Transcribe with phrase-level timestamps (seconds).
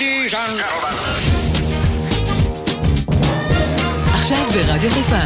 [0.00, 0.96] Ladies and gentlemen.
[4.14, 5.18] עכשיו ברדיו חיפה.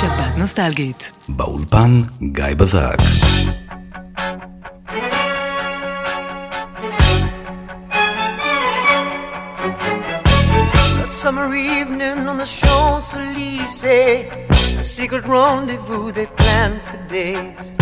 [0.00, 1.10] שבת נוסטלגית.
[1.28, 2.96] באולפן גיא בזק.
[11.02, 14.53] A summer evening on the Champs-Élysées A
[14.95, 17.73] secret rendezvous they planned for days.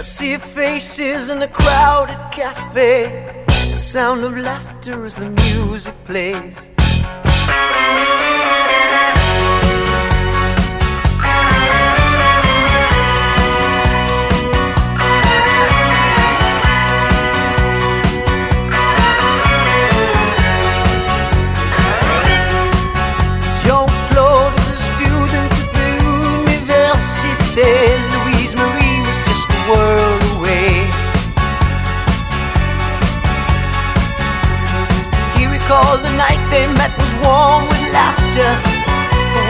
[0.00, 3.44] Sea of faces in a crowded cafe.
[3.72, 6.70] The sound of laughter as the music plays
[38.38, 38.44] The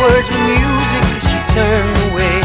[0.00, 2.38] words were music as she turned away.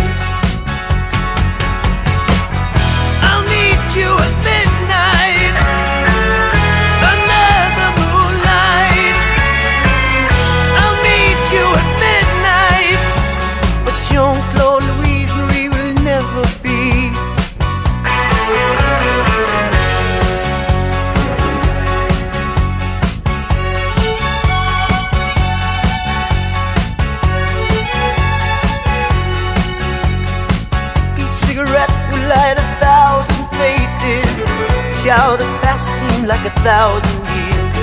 [35.03, 37.75] Hour that passed seemed like a thousand years.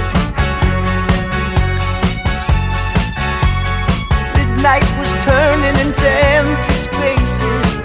[4.35, 7.77] Midnight was turning into empty spaces.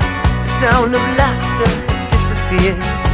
[0.42, 1.70] The sound of laughter
[2.10, 3.05] disappeared.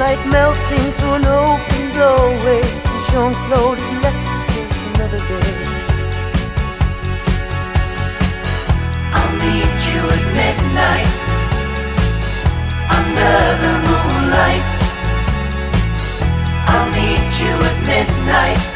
[0.00, 5.52] Sunlight melting through an open doorway And Jean-Claude is left to face another day
[9.12, 11.10] I'll meet you at midnight
[12.96, 14.64] under the moonlight.
[16.72, 18.69] I'll meet you at midnight.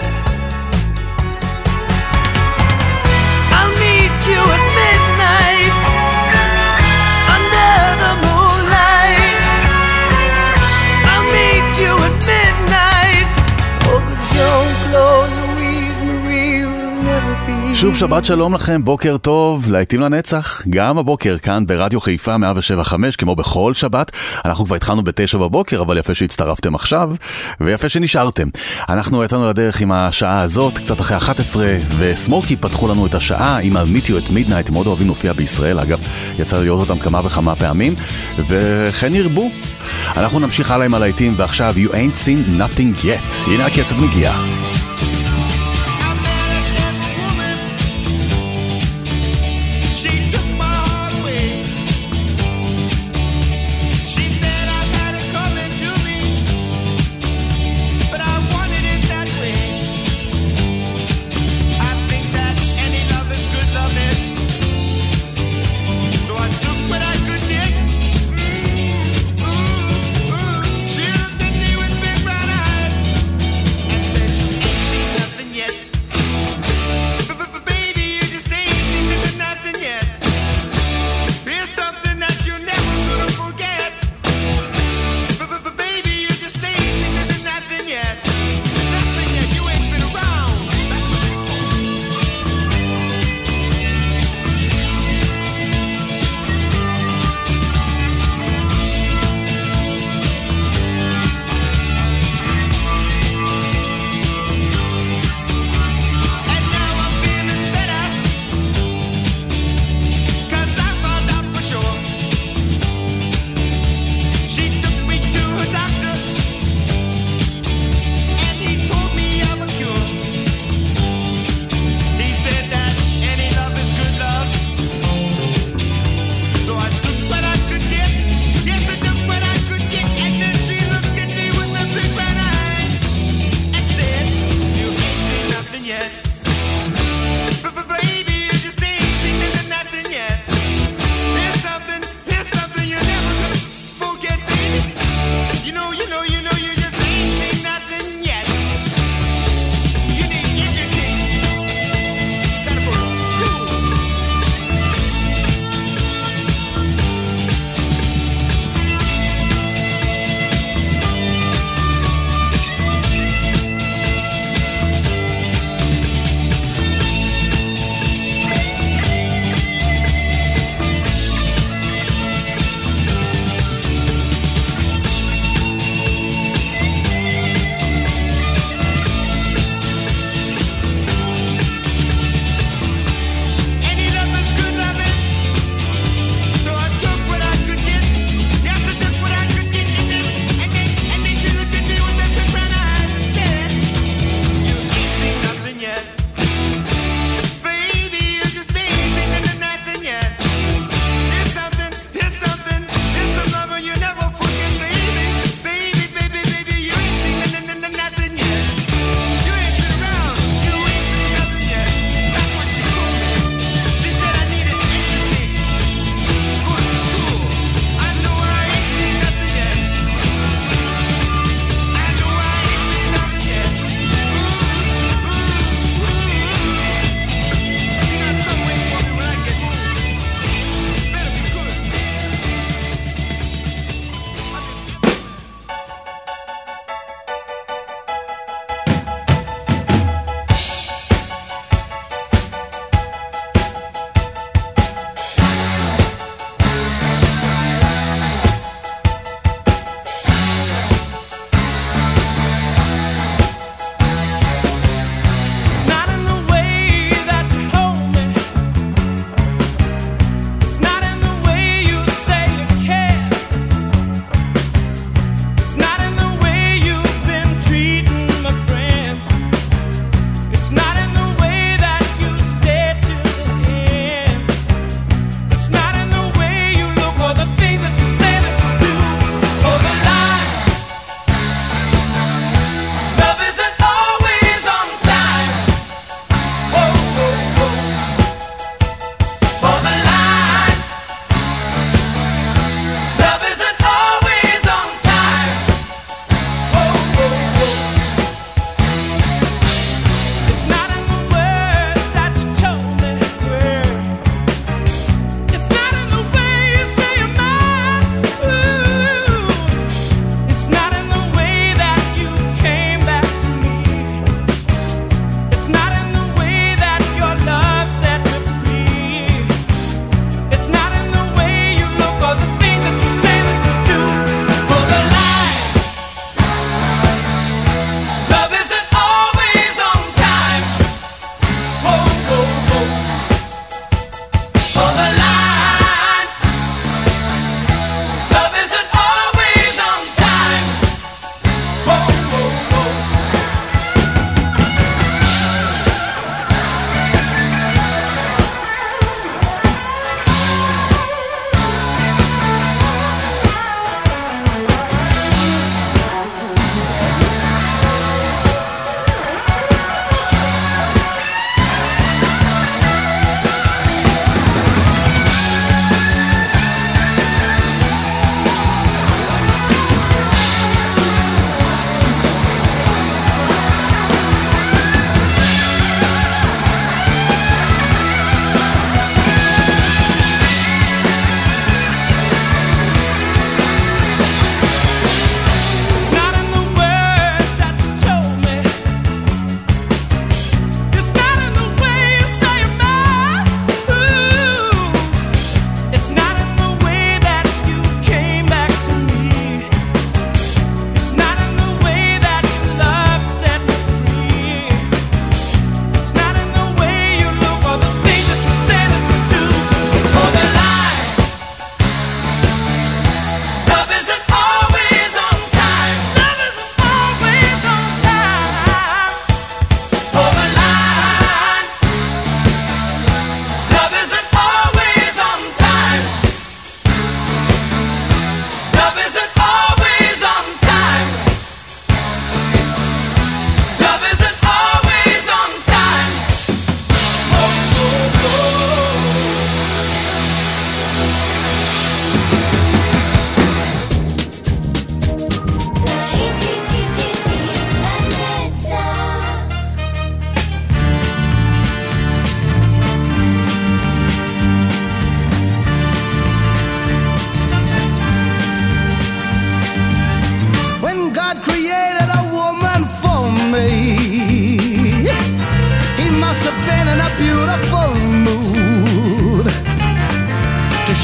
[17.94, 22.36] שוב שבת שלום לכם, בוקר טוב, להיטים לנצח, גם הבוקר כאן ברדיו חיפה
[22.84, 24.10] 107.5 כמו בכל שבת,
[24.44, 27.10] אנחנו כבר התחלנו בתשע בבוקר, אבל יפה שהצטרפתם עכשיו,
[27.60, 28.48] ויפה שנשארתם.
[28.88, 31.66] אנחנו יצאנו לדרך עם השעה הזאת, קצת אחרי 11,
[31.98, 36.00] וסמוקי פתחו לנו את השעה עם You at Midnight, הם מאוד אוהבים להופיע בישראל, אגב,
[36.38, 37.94] יצא לראות אותם כמה וכמה פעמים,
[38.48, 39.50] וכן ירבו.
[40.16, 44.32] אנחנו נמשיך הלאה עם הלהיטים, ועכשיו You ain't seen nothing yet, הנה הקצב מגיע.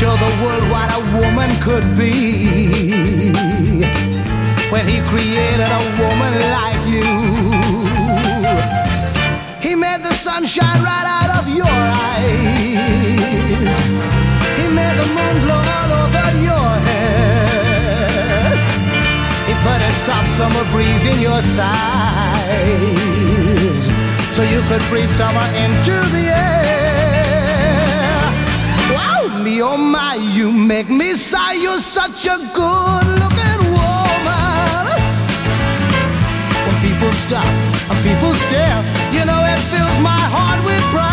[0.07, 3.33] World what a woman could be
[4.73, 7.05] when he created a woman like you.
[9.61, 12.79] He made the sun shine right out of your eyes.
[14.59, 18.57] He made the moon glow all over your head.
[19.49, 22.81] He put a soft summer breeze in your sighs
[24.35, 26.80] so you could breathe summer into the air.
[29.61, 31.53] Me oh my, you make me sigh.
[31.53, 34.87] You're such a good looking woman.
[36.65, 37.45] When people stop,
[37.91, 38.81] when people stare,
[39.13, 41.13] you know it fills my heart with pride.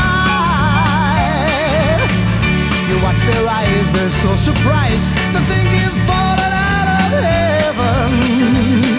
[2.87, 8.96] You watch their eyes, they're so surprised to think you've fallen out of heaven.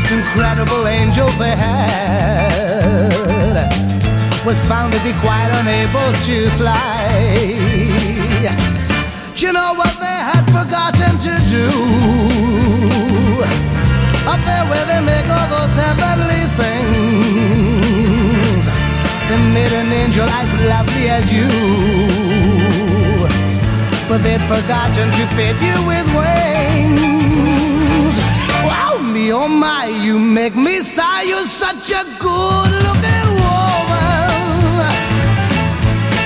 [0.00, 2.60] Most incredible angel they had
[4.44, 7.56] was found to be quite unable to fly.
[9.34, 11.68] Do you know what they had forgotten to do?
[14.26, 17.84] Up there where they make all those heavenly things,
[19.28, 21.48] they made an angel as lovely as you
[24.08, 27.19] but they'd forgotten to fit you with wings.
[29.30, 31.22] Me oh my, you make me sigh.
[31.22, 34.82] You're such a good looking woman.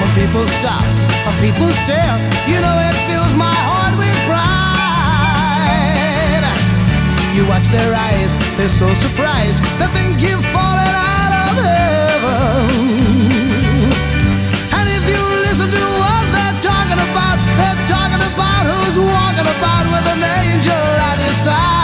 [0.00, 0.80] When people stop,
[1.28, 2.16] when people stare,
[2.48, 4.48] you know it fills my heart with pride.
[7.36, 9.60] You watch their eyes, they're so surprised.
[9.76, 12.72] They think you've fallen out of heaven.
[14.80, 19.92] And if you listen to what they're talking about, they're talking about who's walking about
[19.92, 21.83] with an angel at his side.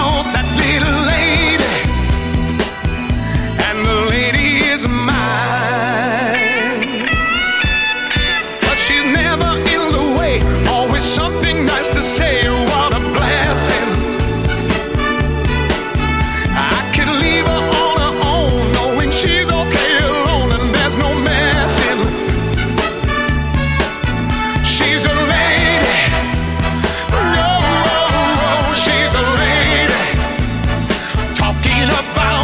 [32.01, 32.40] about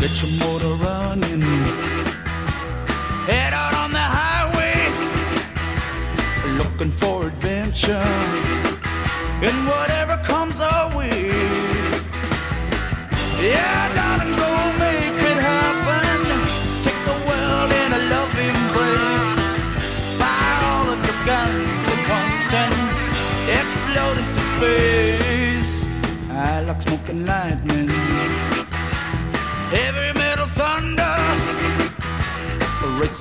[0.00, 1.42] Get your motor running.
[3.28, 4.74] Head out on the highway,
[6.56, 8.08] looking for adventure.
[9.42, 9.89] And what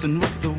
[0.01, 0.58] And with the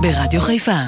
[0.00, 0.80] ברדיו חיפה.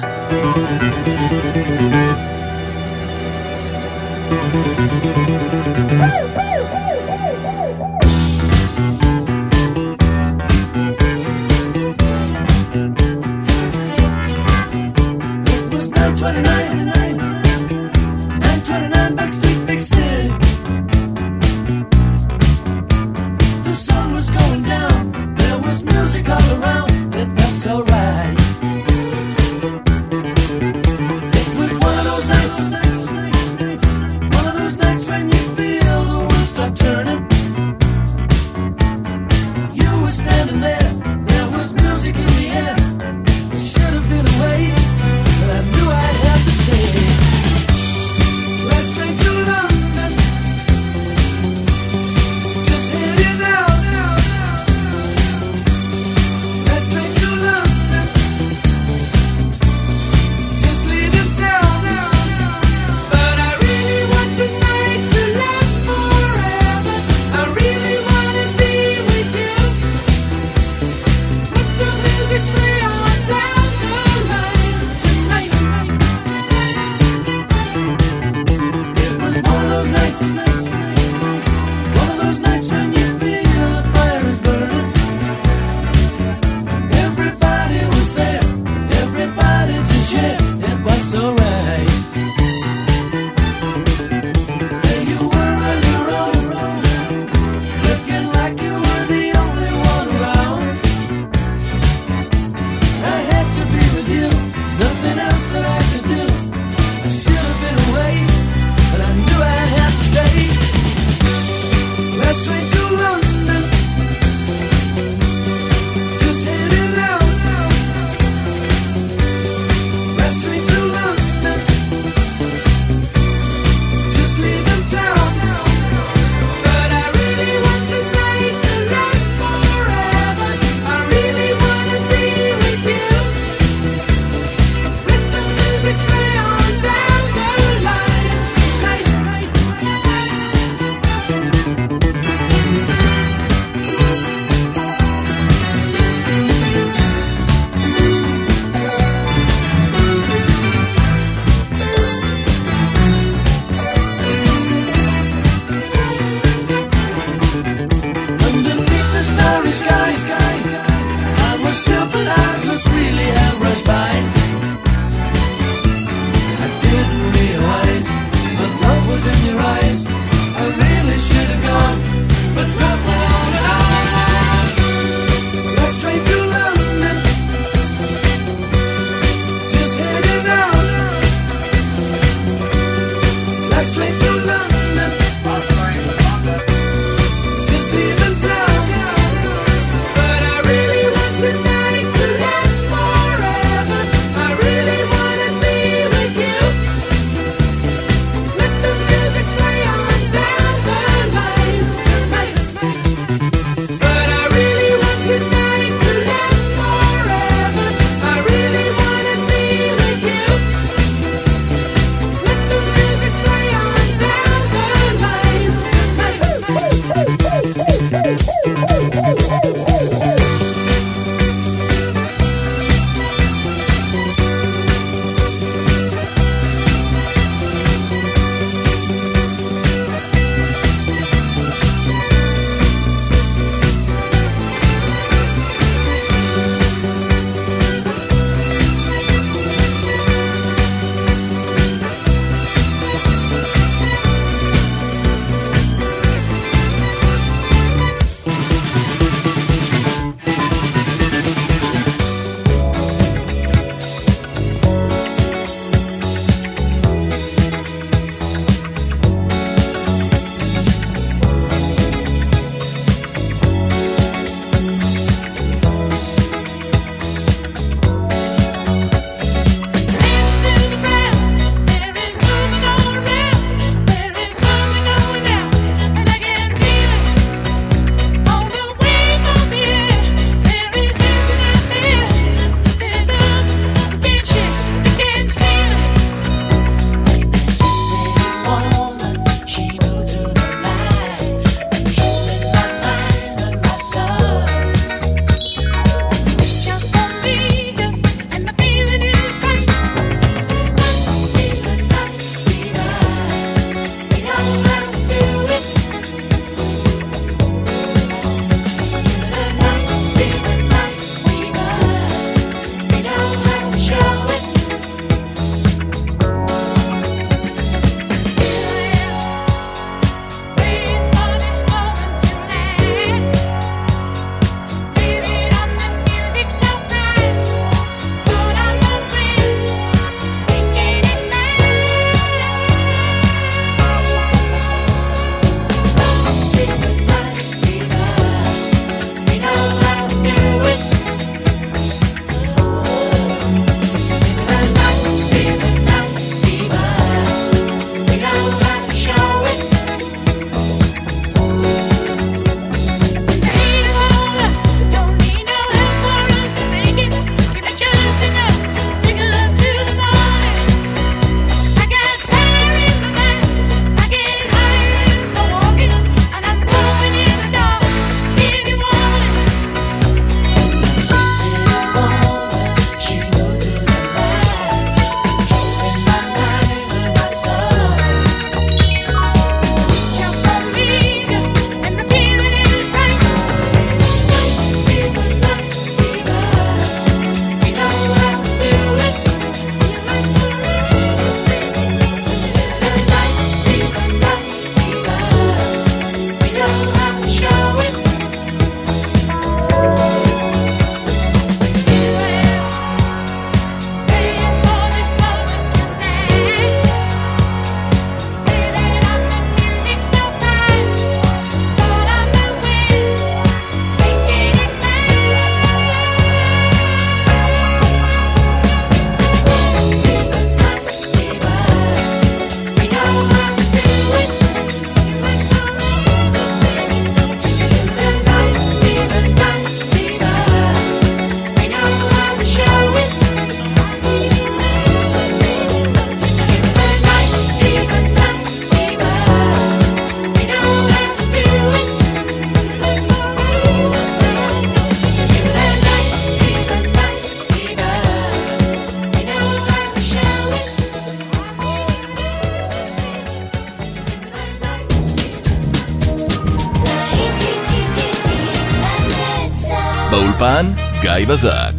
[460.39, 460.85] באולפן,
[461.21, 461.98] גיא בזק.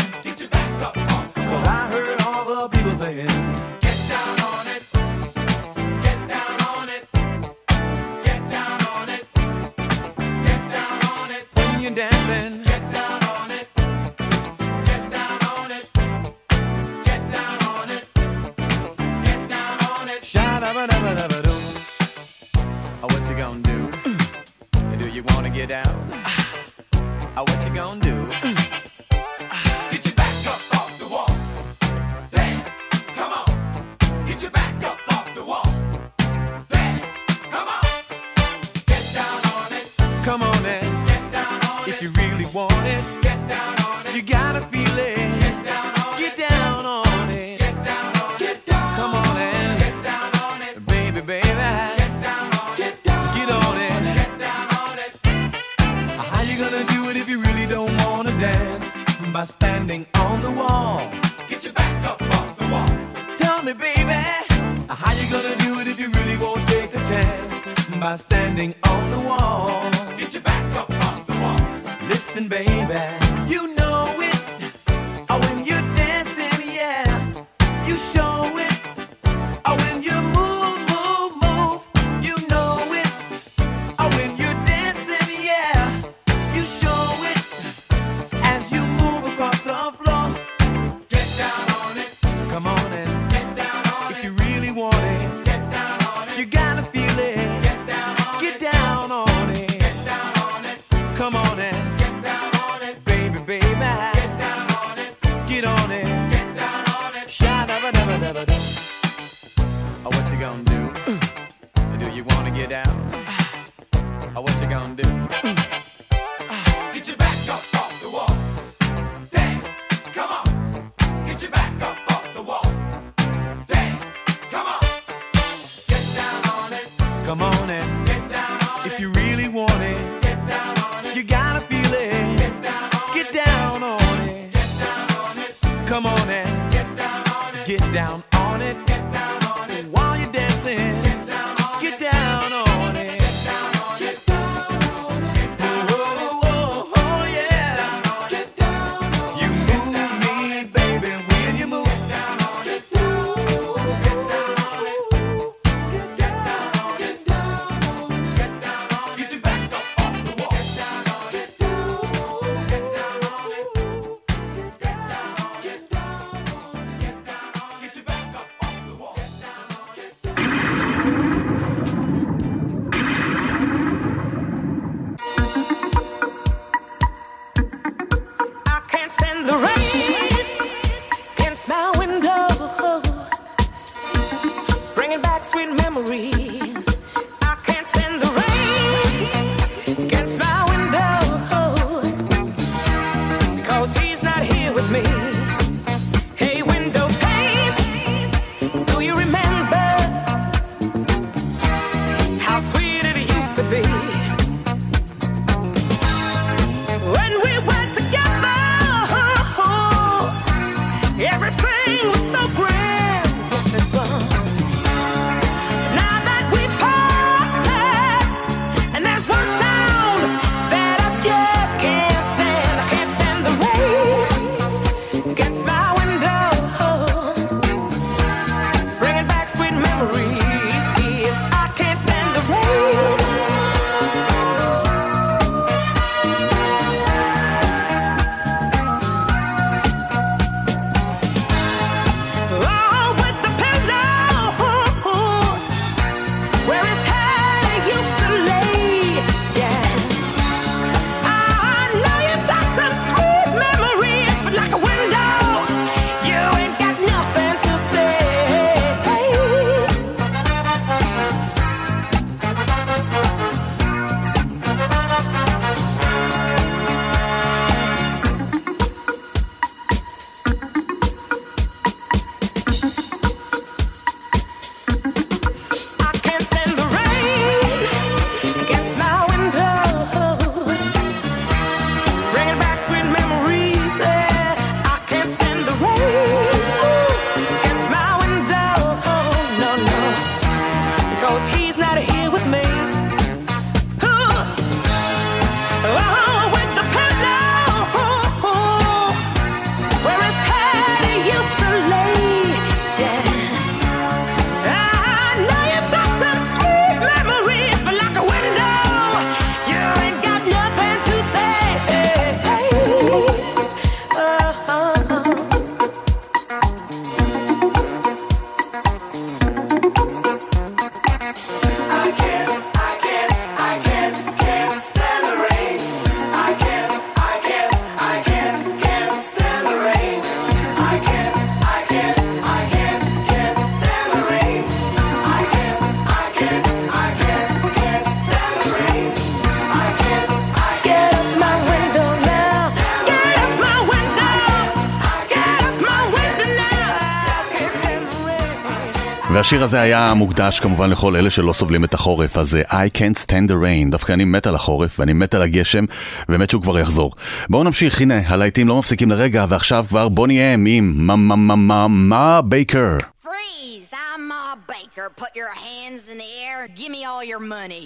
[349.51, 353.23] השיר הזה היה מוקדש כמובן לכל אלה שלא סובלים את החורף, אז אה, I can't
[353.25, 355.85] stand the rain, דווקא אני מת על החורף ואני מת על הגשם,
[356.29, 357.11] ומת שהוא כבר יחזור.
[357.49, 361.55] בואו נמשיך, הנה, הלהיטים לא מפסיקים לרגע, ועכשיו כבר בוא נהיה עם מה מה מה
[361.55, 362.97] מה מה בייקר.
[363.23, 367.83] Freeze, I'm Ma Baker, put your hands in the air, give me all your money.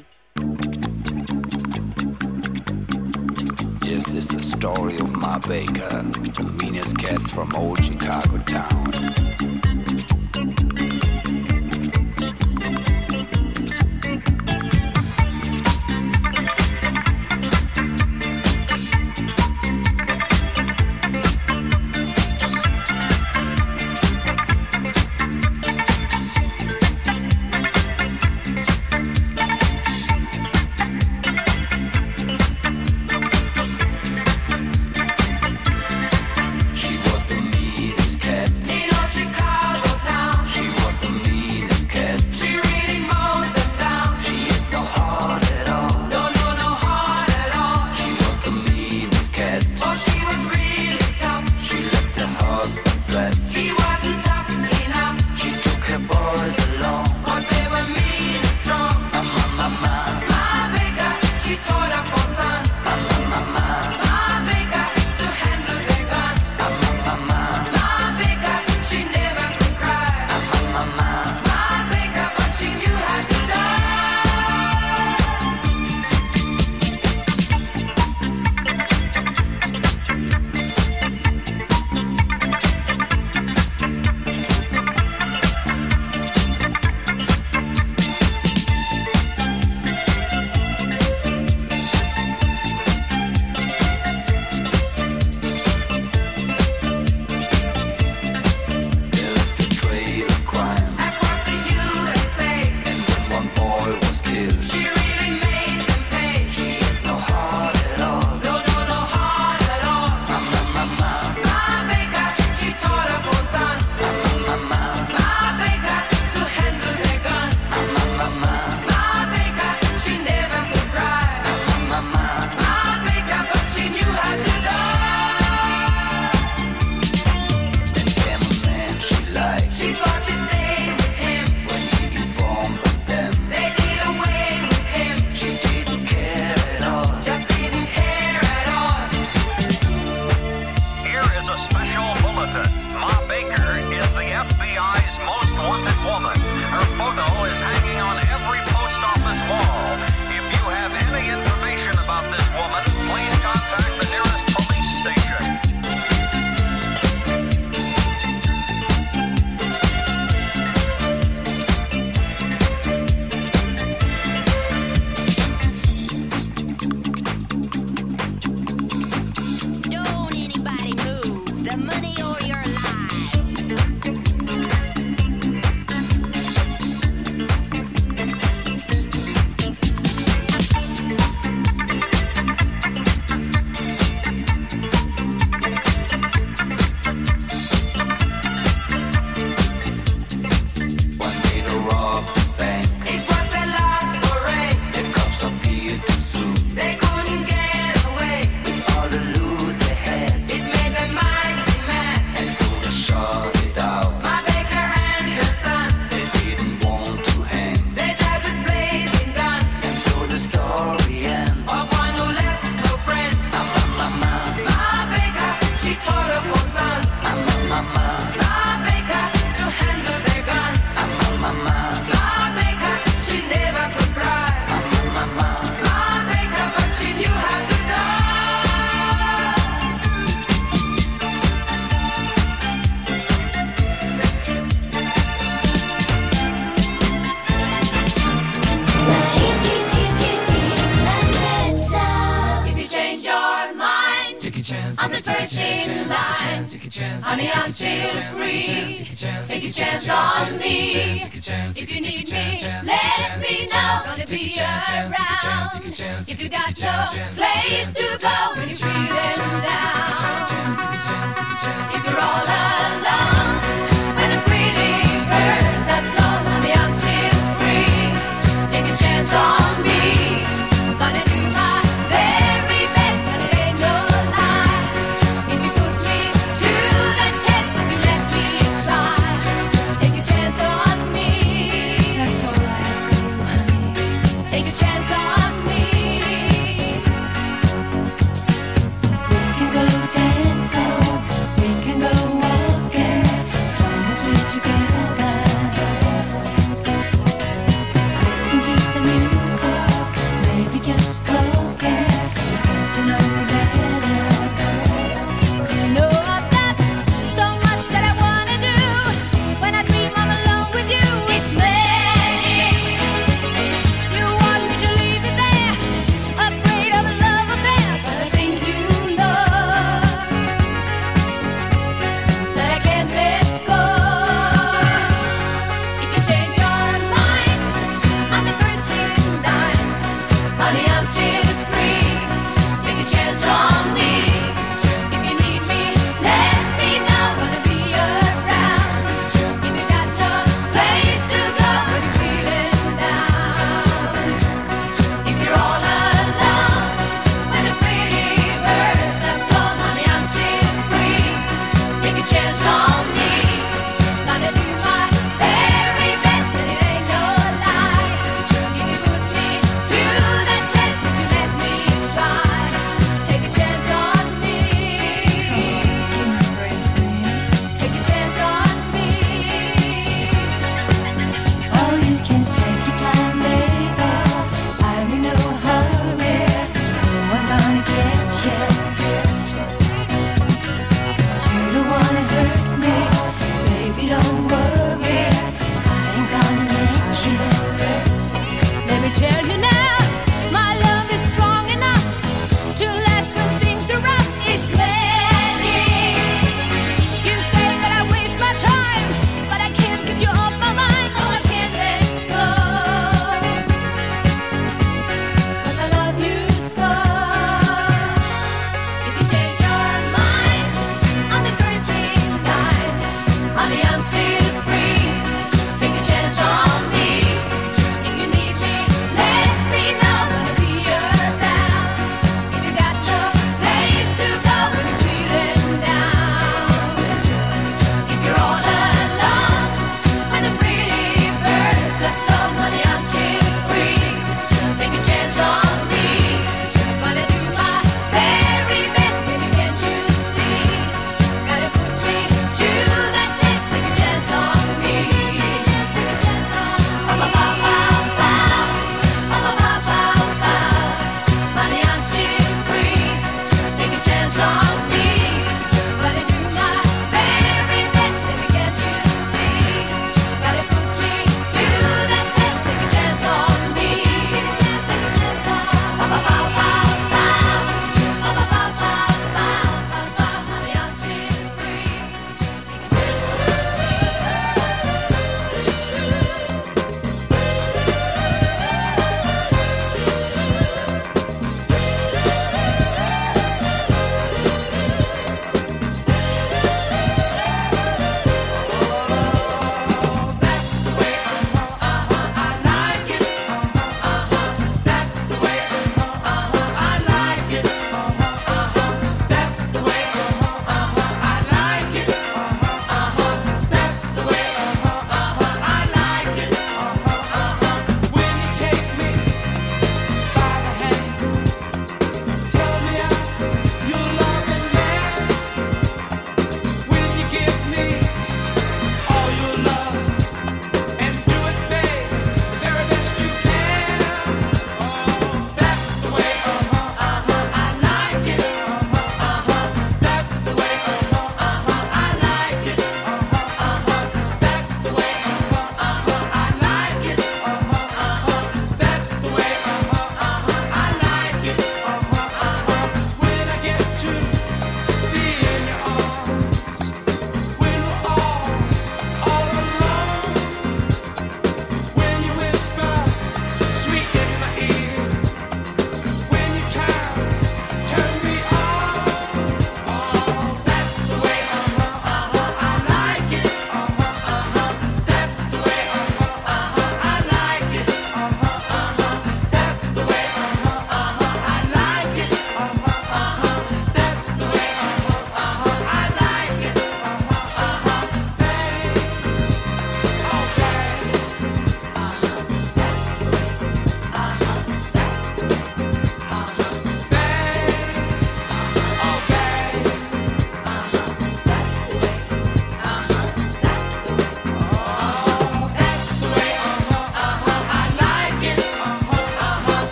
[3.90, 5.94] This is the story of my Baker,
[6.40, 9.55] the meanest cat from old Chicago town.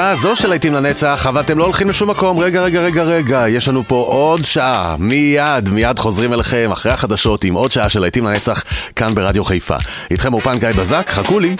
[0.00, 2.38] השעה הזו של להיטים לנצח, אבל אתם לא הולכים לשום מקום.
[2.38, 4.96] רגע, רגע, רגע, רגע, יש לנו פה עוד שעה.
[4.98, 8.64] מיד, מיד חוזרים אליכם אחרי החדשות עם עוד שעה של להיטים לנצח
[8.96, 9.76] כאן ברדיו חיפה.
[10.10, 11.56] איתכם אופן גיא בזק, חכו לי.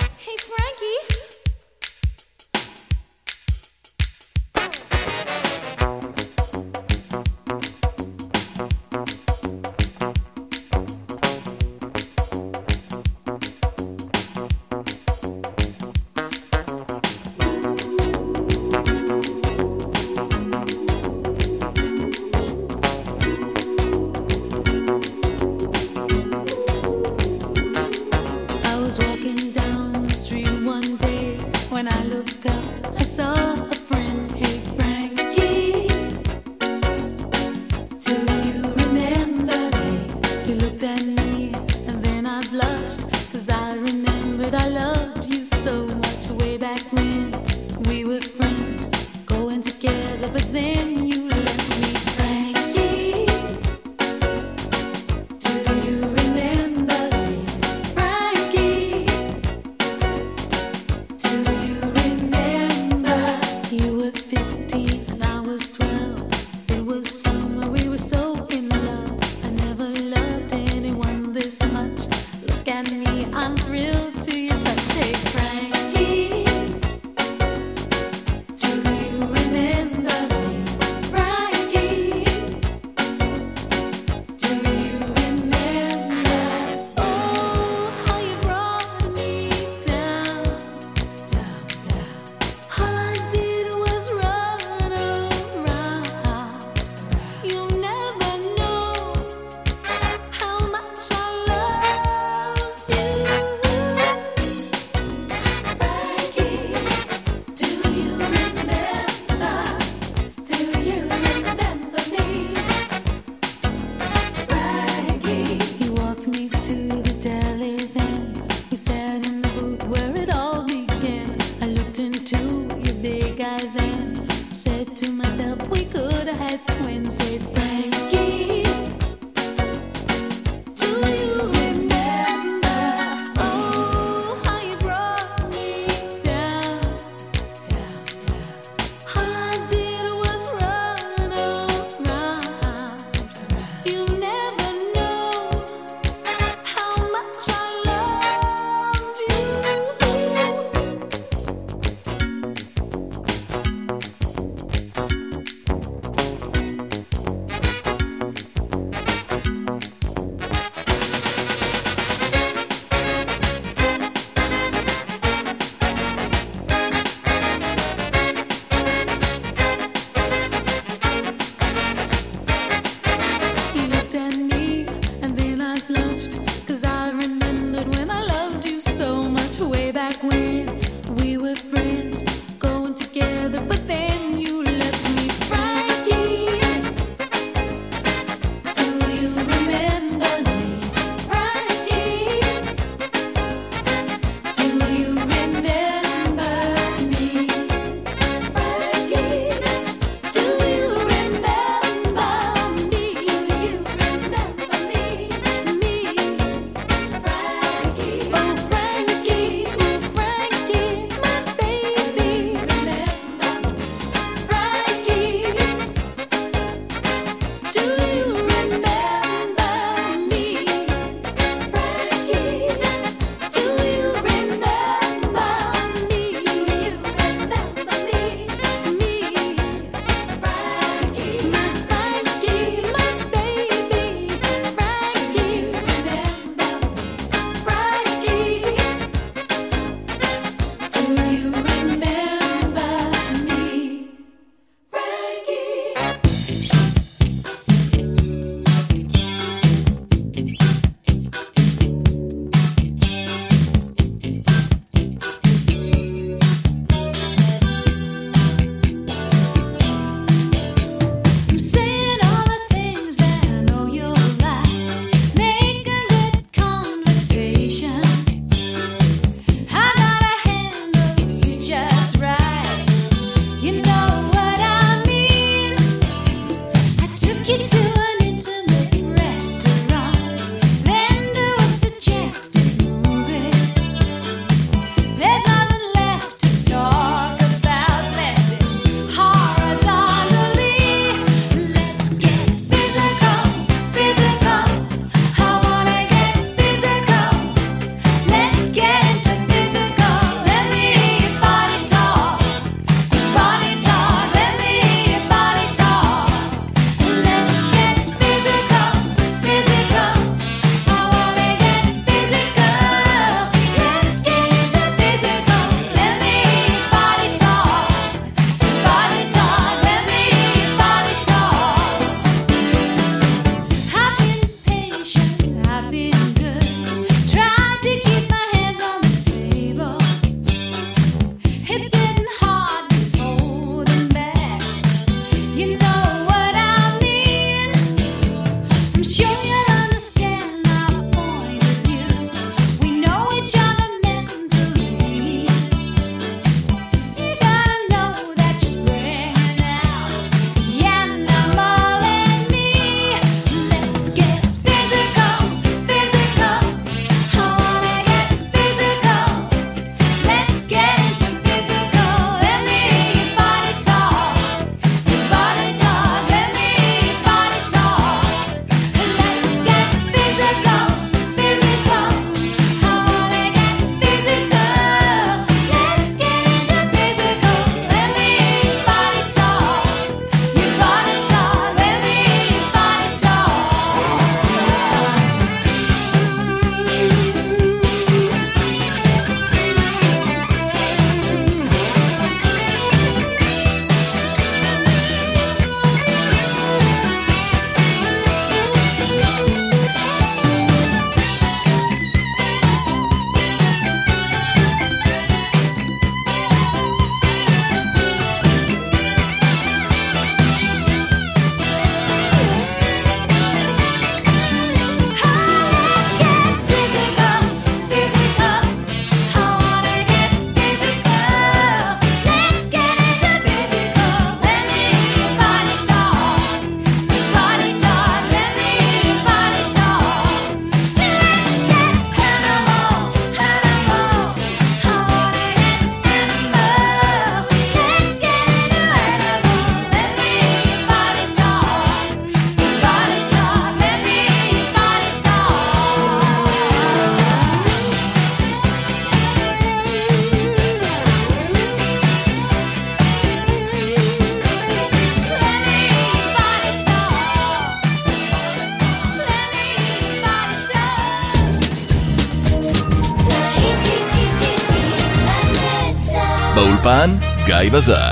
[467.61, 468.10] גיא בזק.